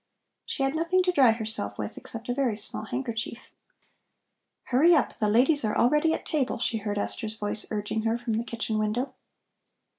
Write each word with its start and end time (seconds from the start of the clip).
She 0.45 0.63
had 0.63 0.73
nothing 0.73 1.03
to 1.03 1.11
dry 1.11 1.29
herself 1.29 1.77
with 1.77 1.95
except 1.95 2.27
a 2.27 2.33
very 2.33 2.57
small 2.57 2.85
handkerchief. 2.85 3.37
"Hurry 4.63 4.95
up! 4.95 5.15
The 5.19 5.29
ladies 5.29 5.63
are 5.63 5.77
already 5.77 6.11
at 6.11 6.25
table," 6.25 6.57
she 6.57 6.77
heard 6.79 6.97
Esther's 6.97 7.35
voice 7.37 7.67
urging 7.69 8.01
her 8.01 8.17
from 8.17 8.33
the 8.33 8.43
kitchen 8.43 8.79
window. 8.79 9.13